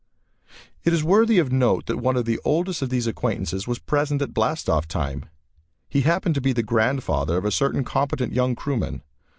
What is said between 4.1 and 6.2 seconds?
at blast off time. He